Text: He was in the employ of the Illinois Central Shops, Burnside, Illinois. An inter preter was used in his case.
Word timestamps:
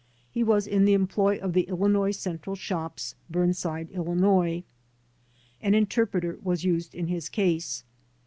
He 0.31 0.43
was 0.43 0.65
in 0.65 0.85
the 0.85 0.95
employ 0.95 1.37
of 1.37 1.53
the 1.53 1.61
Illinois 1.69 2.09
Central 2.09 2.55
Shops, 2.55 3.13
Burnside, 3.29 3.91
Illinois. 3.91 4.63
An 5.61 5.75
inter 5.75 6.07
preter 6.07 6.39
was 6.41 6.63
used 6.63 6.95
in 6.95 7.05
his 7.05 7.29
case. 7.29 7.83